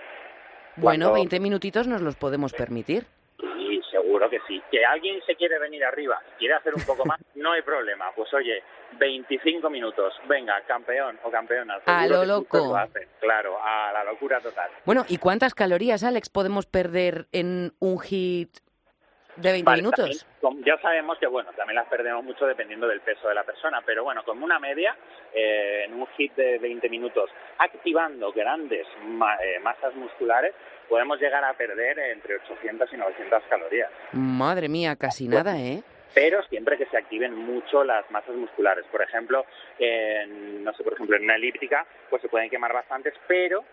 [0.77, 3.05] Bueno, Cuando- 20 minutitos nos los podemos permitir.
[4.15, 4.63] Seguro que sí.
[4.71, 8.13] Que alguien se quiere venir arriba y quiere hacer un poco más, no hay problema.
[8.15, 8.63] Pues oye,
[8.97, 11.81] 25 minutos, venga, campeón o campeona.
[11.85, 12.59] A lo loco.
[12.59, 14.71] lo hacen, claro, a la locura total.
[14.85, 18.51] Bueno, ¿y cuántas calorías, Alex, podemos perder en un hit
[19.37, 20.27] de 20 Vale, minutos?
[20.41, 23.83] también, ya sabemos que, bueno, también las perdemos mucho dependiendo del peso de la persona,
[23.85, 24.97] pero bueno, como una media,
[25.33, 30.53] eh, en un hit de 20 minutos, activando grandes ma- eh, masas musculares,
[30.89, 33.91] podemos llegar a perder entre 800 y 900 calorías.
[34.13, 35.83] Madre mía, casi nada, ¿eh?
[36.15, 38.85] pero siempre que se activen mucho las masas musculares.
[38.93, 39.45] Por ejemplo,
[39.81, 43.65] en, no sé, por ejemplo, en una elíptica, pues se pueden quemar bastantes, pero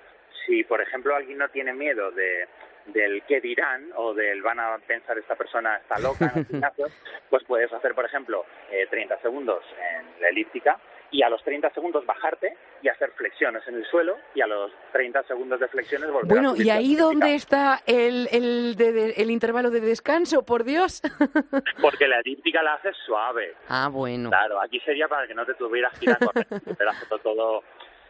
[0.45, 2.47] si, por ejemplo, alguien no tiene miedo de
[2.87, 6.87] del qué dirán o del van a pensar esta persona está loca en el gimnasio,
[7.29, 10.79] pues puedes hacer, por ejemplo, eh, 30 segundos en la elíptica
[11.13, 14.71] y a los 30 segundos bajarte y hacer flexiones en el suelo y a los
[14.93, 19.13] 30 segundos de flexiones volver a Bueno, ¿y ahí dónde está el, el, de- de-
[19.17, 21.01] el intervalo de descanso, por Dios?
[21.81, 23.55] Porque la elíptica la haces suave.
[23.67, 24.29] ah, bueno.
[24.29, 27.63] Claro, aquí sería para que no te tuvieras que ir a correr, poder hacerlo todo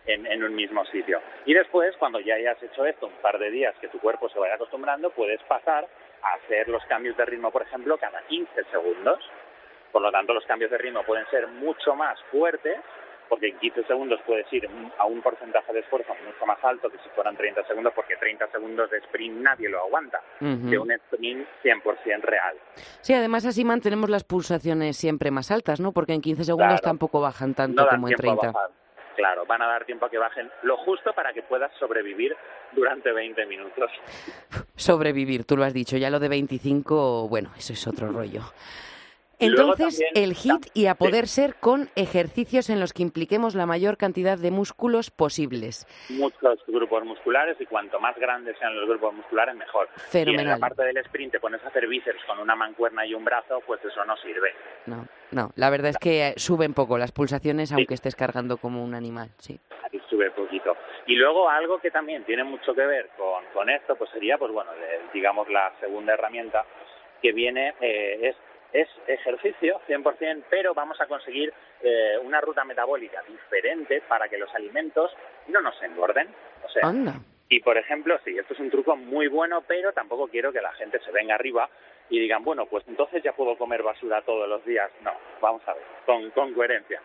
[0.05, 1.21] en, en un mismo sitio.
[1.45, 4.39] Y después, cuando ya hayas hecho esto un par de días, que tu cuerpo se
[4.39, 5.87] vaya acostumbrando, puedes pasar
[6.23, 9.19] a hacer los cambios de ritmo, por ejemplo, cada 15 segundos.
[9.91, 12.77] Por lo tanto, los cambios de ritmo pueden ser mucho más fuertes,
[13.27, 16.97] porque en 15 segundos puedes ir a un porcentaje de esfuerzo mucho más alto que
[16.97, 20.21] si fueran 30 segundos, porque 30 segundos de sprint nadie lo aguanta.
[20.41, 20.69] Ujú.
[20.69, 22.57] De un sprint 100% real.
[23.01, 25.91] Sí, además así mantenemos las pulsaciones siempre más altas, ¿no?
[25.93, 26.83] Porque en 15 segundos Claro.
[26.83, 28.47] tampoco bajan tanto no como en tiempo 30.
[28.49, 28.80] a bajar.
[29.15, 32.35] Claro, van a dar tiempo a que bajen lo justo para que puedas sobrevivir
[32.71, 33.91] durante 20 minutos.
[34.75, 35.97] Sobrevivir, tú lo has dicho.
[35.97, 38.41] Ya lo de 25, bueno, eso es otro rollo.
[39.41, 43.65] Entonces, también- el hit y a poder ser con ejercicios en los que impliquemos la
[43.65, 45.87] mayor cantidad de músculos posibles.
[46.09, 49.87] Muchos grupos musculares y cuanto más grandes sean los grupos musculares, mejor.
[49.95, 50.47] Y en Fenomenal.
[50.47, 53.61] la parte del sprint te pones a hacer bíceps con una mancuerna y un brazo,
[53.65, 54.53] pues eso no sirve.
[54.85, 58.93] No, no, la verdad es que suben poco las pulsaciones aunque estés cargando como un
[58.95, 59.59] animal, sí.
[59.83, 60.75] Ahí sube poquito.
[61.07, 64.51] Y luego algo que también tiene mucho que ver con, con esto, pues sería, pues
[64.51, 66.63] bueno, de- digamos la segunda herramienta
[67.21, 68.35] que viene eh, es
[68.73, 74.53] es ejercicio 100%, pero vamos a conseguir eh, una ruta metabólica diferente para que los
[74.55, 75.11] alimentos
[75.47, 76.27] no nos engorden.
[76.63, 77.13] O sea, Anda.
[77.49, 80.71] y por ejemplo, sí, esto es un truco muy bueno, pero tampoco quiero que la
[80.73, 81.69] gente se venga arriba
[82.09, 84.89] y digan, bueno, pues entonces ya puedo comer basura todos los días.
[85.01, 87.01] No, vamos a ver, con, con coherencia.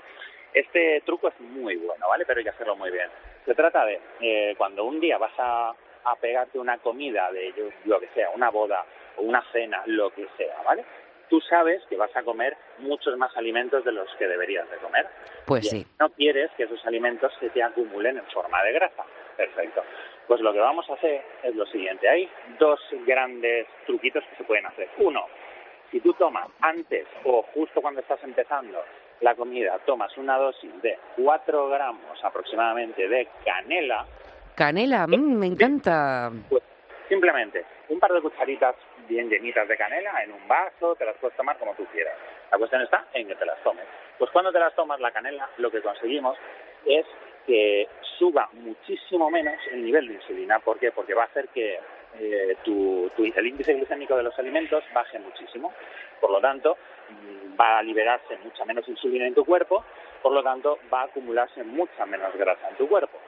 [0.54, 2.24] Este truco es muy bueno, ¿vale?
[2.24, 3.08] Pero hay que hacerlo muy bien.
[3.44, 5.74] Se trata de eh, cuando un día vas a,
[6.04, 8.84] a pegarte una comida de yo- lo que sea, una boda
[9.16, 10.84] o una cena, lo que sea, ¿vale?
[11.28, 15.06] Tú sabes que vas a comer muchos más alimentos de los que deberías de comer.
[15.44, 15.86] Pues Bien, sí.
[15.98, 19.04] No quieres que esos alimentos se te acumulen en forma de grasa.
[19.36, 19.82] Perfecto.
[20.26, 22.08] Pues lo que vamos a hacer es lo siguiente.
[22.08, 24.88] Hay dos grandes truquitos que se pueden hacer.
[24.98, 25.26] Uno,
[25.90, 28.82] si tú tomas antes o justo cuando estás empezando
[29.20, 34.06] la comida, tomas una dosis de 4 gramos aproximadamente de canela,
[34.56, 36.30] Canela, mm, me encanta.
[36.48, 36.62] pues
[37.08, 38.74] simplemente un par de cucharitas
[39.08, 42.14] bien llenitas de canela en un vaso, te las puedes tomar como tú quieras.
[42.50, 43.84] La cuestión está en que te las tomes.
[44.18, 46.36] Pues cuando te las tomas la canela, lo que conseguimos
[46.84, 47.04] es
[47.46, 47.88] que
[48.18, 50.58] suba muchísimo menos el nivel de insulina.
[50.58, 50.90] ¿Por qué?
[50.90, 51.78] Porque va a hacer que
[52.18, 55.72] eh, tu, tu- el índice glicémico de los alimentos baje muchísimo.
[56.20, 56.76] Por lo tanto,
[57.10, 59.84] mm, va a liberarse mucha menos insulina en tu cuerpo,
[60.22, 63.18] por lo tanto, va a acumularse mucha menos grasa en tu cuerpo.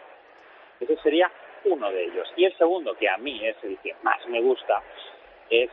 [0.80, 1.30] Ese sería
[1.64, 2.28] uno de ellos.
[2.36, 4.82] Y el segundo, que a mí es el que más me gusta,
[5.50, 5.70] es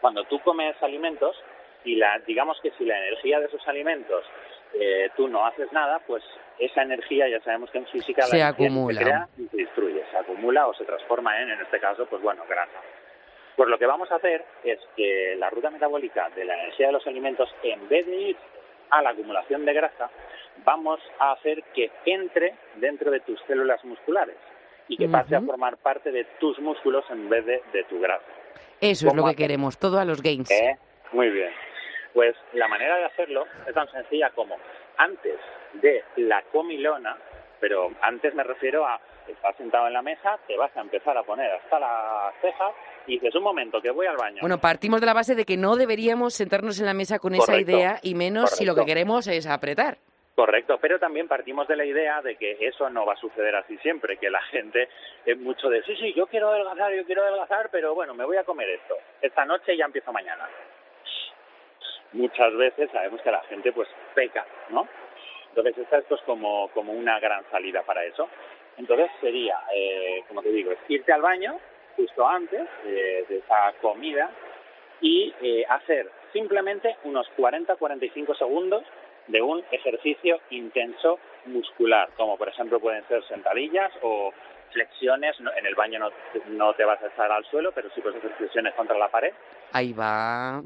[0.00, 1.36] cuando tú comes alimentos,
[1.84, 4.24] y la, digamos que si la energía de esos alimentos
[4.74, 6.22] eh, tú no haces nada, pues
[6.58, 8.98] esa energía ya sabemos que en física Se la acumula.
[8.98, 12.20] se crea y se destruye, se acumula o se transforma en, en este caso, pues
[12.22, 12.80] bueno, grasa.
[13.56, 16.92] Pues lo que vamos a hacer es que la ruta metabólica de la energía de
[16.92, 18.36] los alimentos, en vez de ir
[18.90, 20.10] a la acumulación de grasa,
[20.64, 24.36] vamos a hacer que entre dentro de tus células musculares
[24.88, 28.24] y que pase a formar parte de tus músculos en vez de, de tu grasa.
[28.80, 29.36] Eso es lo ¿Cómo que hacer?
[29.36, 30.50] queremos, todo a los gains.
[30.50, 30.76] ¿Eh?
[31.12, 31.50] Muy bien.
[32.14, 34.56] Pues la manera de hacerlo es tan sencilla como
[34.96, 35.38] antes
[35.74, 37.16] de la comilona,
[37.60, 41.22] pero antes me refiero a estás sentado en la mesa, te vas a empezar a
[41.22, 42.72] poner hasta las cejas
[43.06, 44.38] y dices, un momento, que voy al baño.
[44.40, 47.58] Bueno, partimos de la base de que no deberíamos sentarnos en la mesa con esa
[47.58, 49.98] idea y menos si lo que queremos es apretar.
[50.38, 53.76] Correcto, pero también partimos de la idea de que eso no va a suceder así
[53.78, 54.88] siempre, que la gente
[55.26, 58.36] es mucho de, sí, sí, yo quiero adelgazar, yo quiero adelgazar, pero bueno, me voy
[58.36, 58.96] a comer esto.
[59.20, 60.48] Esta noche ya empiezo mañana.
[62.12, 64.86] Muchas veces sabemos que la gente pues peca, ¿no?
[65.48, 68.28] Entonces esta es pues como, como una gran salida para eso.
[68.76, 71.58] Entonces sería, eh, como te digo, irte al baño
[71.96, 74.30] justo antes de, de esa comida
[75.00, 78.84] y eh, hacer simplemente unos 40-45 segundos
[79.28, 84.32] de un ejercicio intenso muscular, como por ejemplo pueden ser sentadillas o
[84.72, 85.36] flexiones.
[85.56, 86.10] En el baño no,
[86.48, 89.32] no te vas a echar al suelo, pero sí puedes hacer flexiones contra la pared.
[89.72, 90.62] Ahí va.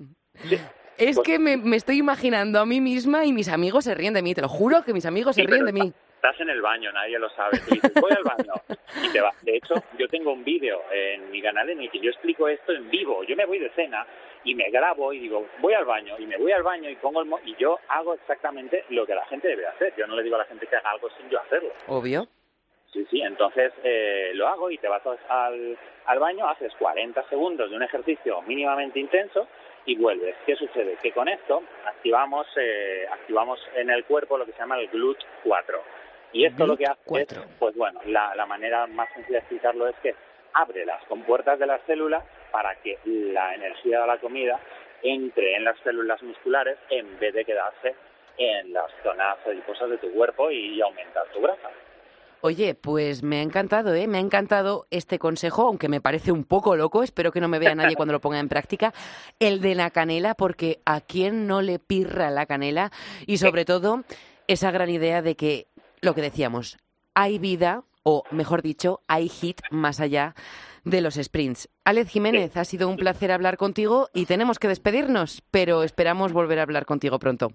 [0.99, 4.23] Es que me, me estoy imaginando a mí misma y mis amigos se ríen de
[4.23, 5.93] mí, te lo juro que mis amigos se Sí, ríen de mí.
[6.17, 7.59] Estás en el baño, nadie lo sabe.
[7.67, 8.53] Tú dices, voy al baño
[9.03, 9.35] y te vas.
[9.43, 12.73] De hecho, yo tengo un vídeo en mi canal en el que yo explico esto
[12.73, 13.25] en vivo.
[13.25, 14.07] Yo me voy de cena
[14.45, 17.21] y me grabo y digo, voy al baño y me voy al baño y pongo
[17.21, 19.95] el mo- y yo hago exactamente lo que la gente debe hacer.
[19.97, 21.71] Yo no le digo a la gente que haga algo sin yo hacerlo.
[21.87, 22.27] Obvio.
[22.93, 27.71] Sí, sí, entonces eh, lo hago y te vas al, al baño, haces 40 segundos
[27.71, 29.49] de un ejercicio mínimamente intenso
[29.87, 30.37] y vuelves.
[30.45, 30.97] ¿Qué sucede?
[31.03, 35.17] Que con esto activamos, eh, activamos en el cuerpo lo que se llama el GLUT
[35.45, 35.83] 4.
[36.35, 37.21] Y esto lo que hace GLUT4.
[37.33, 40.15] es, pues bueno, la, la manera más sencilla de explicarlo es que
[40.55, 44.61] abre las compuertas de las células para que la energía de la comida
[45.03, 47.95] entre en las células musculares en vez de quedarse
[48.39, 51.71] en las zonas adiposas de tu cuerpo y aumentar tu grasa.
[52.45, 54.09] Oye, pues me ha encantado, ¿eh?
[54.09, 57.61] Me ha encantado este consejo, aunque me parece un poco loco, espero que no me
[57.61, 58.93] vea nadie cuando lo ponga en práctica,
[59.39, 62.91] el de la canela, porque a quién no le pirra la canela
[63.27, 64.03] y sobre todo
[64.49, 65.69] esa gran idea de que,
[66.01, 66.79] lo que decíamos,
[67.15, 70.35] hay vida, o mejor dicho, hay hit más allá
[70.85, 71.69] de los sprints.
[71.85, 76.59] Alex Jiménez, ha sido un placer hablar contigo y tenemos que despedirnos, pero esperamos volver
[76.59, 77.49] a hablar contigo pronto.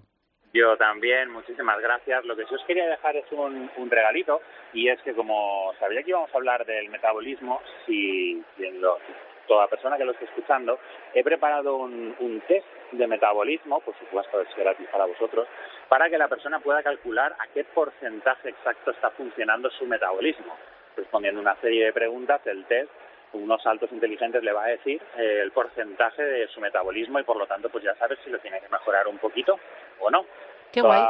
[0.54, 2.24] Yo también, muchísimas gracias.
[2.24, 4.40] Lo que sí os quería dejar es un, un regalito
[4.72, 8.98] y es que como sabía que íbamos a hablar del metabolismo, si, si en lo-
[9.46, 10.78] toda persona que lo esté escuchando,
[11.14, 15.46] he preparado un, un test de metabolismo, por supuesto es gratis para vosotros,
[15.88, 20.54] para que la persona pueda calcular a qué porcentaje exacto está funcionando su metabolismo.
[20.96, 22.90] Respondiendo una serie de preguntas, el test
[23.32, 27.36] unos saltos inteligentes le va a decir eh, el porcentaje de su metabolismo y por
[27.36, 29.58] lo tanto pues ya sabes si lo tiene que mejorar un poquito
[30.00, 30.24] o no.
[30.72, 31.02] Qué guay.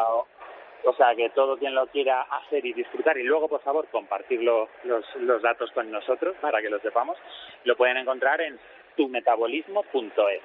[0.85, 4.41] O sea, que todo quien lo quiera hacer y disfrutar y luego, por favor, compartir
[4.43, 7.17] lo- los, los datos con nosotros para que lo sepamos,
[7.65, 8.59] lo pueden encontrar en
[8.97, 10.43] tumetabolismo.es.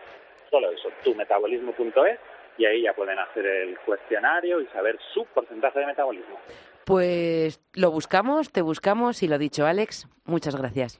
[0.50, 2.20] Solo eso, tumetabolismo.es
[2.58, 6.38] y ahí ya pueden hacer el cuestionario y saber su porcentaje de metabolismo.
[6.86, 11.00] Pues lo buscamos, te buscamos y lo dicho, Alex, muchas gracias.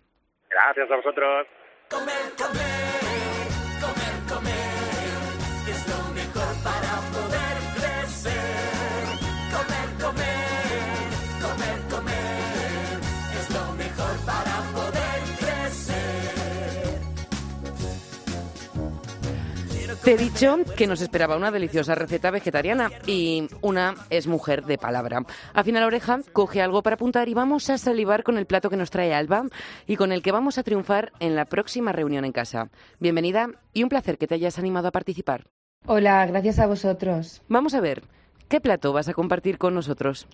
[0.54, 1.48] Gracias a vosotros.
[20.04, 24.78] Te he dicho que nos esperaba una deliciosa receta vegetariana y una es mujer de
[24.78, 25.24] palabra.
[25.54, 28.76] Afina la oreja, coge algo para apuntar y vamos a salivar con el plato que
[28.76, 29.46] nos trae Alba
[29.88, 32.70] y con el que vamos a triunfar en la próxima reunión en casa.
[33.00, 35.48] Bienvenida y un placer que te hayas animado a participar.
[35.86, 37.42] Hola, gracias a vosotros.
[37.48, 38.04] Vamos a ver,
[38.50, 40.28] ¿qué plato vas a compartir con nosotros?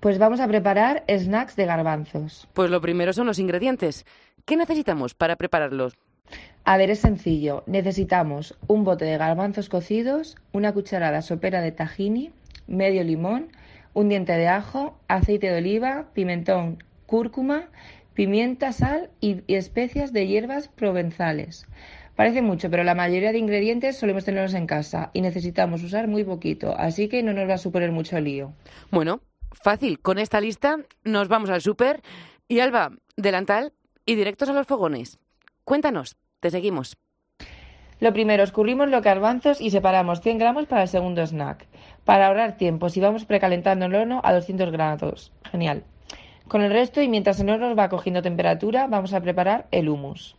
[0.00, 2.48] Pues vamos a preparar snacks de garbanzos.
[2.54, 4.04] Pues lo primero son los ingredientes.
[4.44, 5.96] ¿Qué necesitamos para prepararlos?
[6.64, 7.64] A ver, es sencillo.
[7.66, 12.30] Necesitamos un bote de garbanzos cocidos, una cucharada sopera de tahini,
[12.68, 13.48] medio limón,
[13.94, 17.68] un diente de ajo, aceite de oliva, pimentón, cúrcuma,
[18.14, 21.66] pimienta, sal y, y especias de hierbas provenzales.
[22.14, 26.22] Parece mucho, pero la mayoría de ingredientes solemos tenerlos en casa y necesitamos usar muy
[26.22, 28.52] poquito, así que no nos va a suponer mucho lío.
[28.90, 29.98] Bueno, fácil.
[29.98, 32.02] Con esta lista nos vamos al súper
[32.48, 33.72] y Alba, delantal
[34.06, 35.18] y directos a los fogones.
[35.64, 36.96] Cuéntanos, te seguimos.
[38.00, 41.68] Lo primero, escurrimos los garbanzos y separamos 100 gramos para el segundo snack.
[42.04, 45.32] Para ahorrar tiempo, si vamos precalentando el horno a 200 grados.
[45.44, 45.84] Genial.
[46.48, 50.34] Con el resto y mientras el horno va cogiendo temperatura, vamos a preparar el hummus.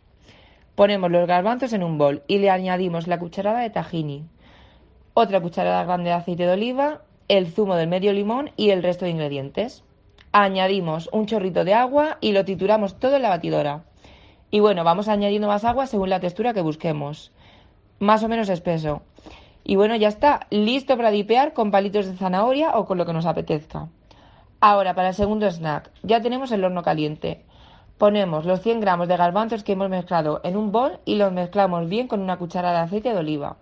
[0.74, 4.26] Ponemos los garbanzos en un bol y le añadimos la cucharada de tahini,
[5.14, 9.06] otra cucharada grande de aceite de oliva, el zumo del medio limón y el resto
[9.06, 9.84] de ingredientes.
[10.32, 13.84] Añadimos un chorrito de agua y lo trituramos todo en la batidora.
[14.54, 17.32] Y bueno, vamos añadiendo más agua según la textura que busquemos.
[17.98, 19.02] Más o menos espeso.
[19.64, 23.12] Y bueno, ya está, listo para dipear con palitos de zanahoria o con lo que
[23.12, 23.88] nos apetezca.
[24.60, 27.44] Ahora, para el segundo snack, ya tenemos el horno caliente.
[27.98, 31.88] Ponemos los 100 gramos de garbanzos que hemos mezclado en un bol y los mezclamos
[31.88, 33.56] bien con una cucharada de aceite de oliva,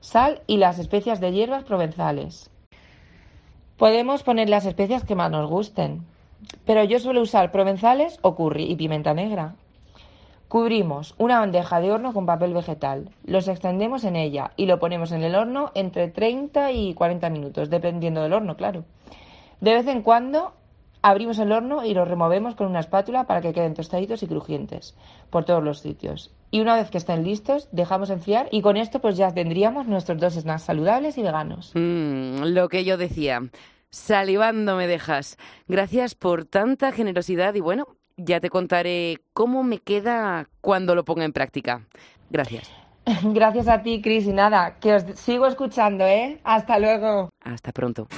[0.00, 2.50] sal y las especias de hierbas provenzales.
[3.76, 6.06] Podemos poner las especias que más nos gusten,
[6.64, 9.54] pero yo suelo usar provenzales o curry y pimienta negra.
[10.48, 15.12] Cubrimos una bandeja de horno con papel vegetal, los extendemos en ella y lo ponemos
[15.12, 18.84] en el horno entre 30 y 40 minutos, dependiendo del horno, claro.
[19.60, 20.54] De vez en cuando
[21.02, 24.96] abrimos el horno y lo removemos con una espátula para que queden tostaditos y crujientes
[25.28, 26.32] por todos los sitios.
[26.50, 30.18] Y una vez que estén listos, dejamos enfriar y con esto pues ya tendríamos nuestros
[30.18, 31.72] dos snacks saludables y veganos.
[31.74, 33.42] Mm, lo que yo decía.
[33.90, 35.36] Salivando me dejas.
[35.66, 41.24] Gracias por tanta generosidad y bueno, ya te contaré cómo me queda cuando lo ponga
[41.24, 41.86] en práctica.
[42.30, 42.70] Gracias.
[43.22, 46.40] Gracias a ti, Cris, y nada, que os sigo escuchando, ¿eh?
[46.44, 47.30] Hasta luego.
[47.40, 48.08] Hasta pronto.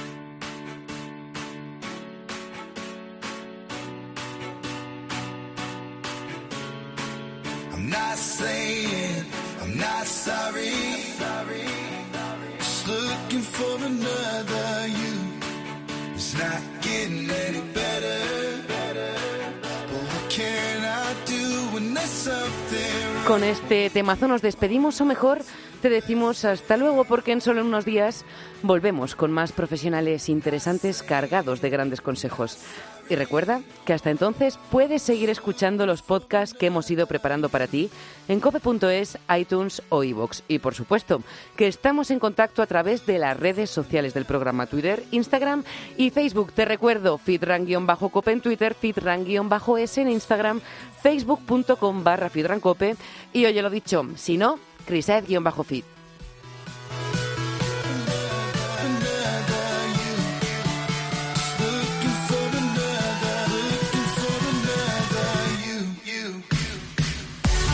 [23.27, 25.39] Con este temazo nos despedimos o mejor
[25.81, 28.25] te decimos hasta luego porque en solo unos días
[28.63, 32.57] volvemos con más profesionales interesantes cargados de grandes consejos.
[33.11, 37.67] Y recuerda que hasta entonces puedes seguir escuchando los podcasts que hemos ido preparando para
[37.67, 37.89] ti
[38.29, 40.43] en cope.es, iTunes o iVoox.
[40.47, 41.21] Y por supuesto
[41.57, 45.65] que estamos en contacto a través de las redes sociales del programa Twitter, Instagram
[45.97, 46.53] y Facebook.
[46.53, 50.61] Te recuerdo, fitran-cope en Twitter, fitran-s en Instagram,
[51.01, 52.31] facebook.com barra
[53.33, 54.57] y oye lo dicho, si no,
[54.87, 56.00] criset-fit.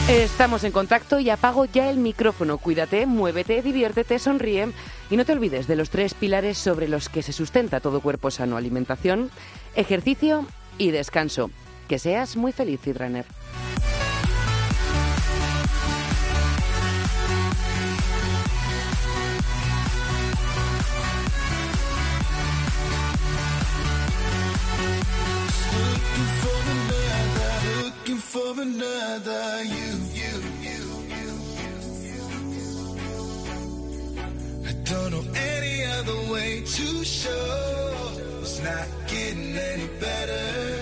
[0.10, 2.60] Estamos en contacto y apago ya el micrófono.
[2.60, 4.72] Cuídate, muévete, diviértete, sonríe
[5.10, 8.32] y no te olvides de los tres pilares sobre los que se sustenta todo cuerpo
[8.32, 9.30] sano: alimentación,
[9.76, 10.46] ejercicio
[10.78, 11.52] y descanso.
[11.90, 13.26] Que seas muy feliz, Fitrunner.
[28.20, 28.54] For
[36.00, 40.77] another way to show it's not getting any better.